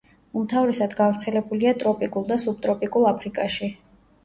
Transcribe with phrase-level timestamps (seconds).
[0.39, 3.73] უმთავრესად გავრცელებულია ტროპიკულ და სუბტროპიკულ აფრიკაში.